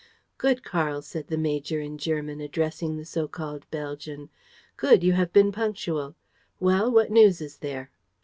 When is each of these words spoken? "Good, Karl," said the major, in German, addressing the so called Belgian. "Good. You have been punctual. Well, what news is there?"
"Good, 0.39 0.63
Karl," 0.63 1.03
said 1.03 1.27
the 1.27 1.37
major, 1.37 1.79
in 1.79 1.99
German, 1.99 2.41
addressing 2.41 2.97
the 2.97 3.05
so 3.05 3.27
called 3.27 3.69
Belgian. 3.69 4.31
"Good. 4.75 5.03
You 5.03 5.13
have 5.13 5.31
been 5.31 5.51
punctual. 5.51 6.15
Well, 6.59 6.89
what 6.91 7.11
news 7.11 7.39
is 7.39 7.59
there?" 7.59 7.91